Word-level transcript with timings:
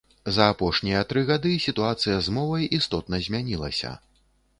За 0.35 0.45
апошнія 0.51 1.01
тры 1.11 1.21
гады 1.27 1.51
сітуацыя 1.65 2.15
з 2.29 2.33
мовай 2.37 2.65
істотна 2.79 3.21
змянілася. 3.27 3.93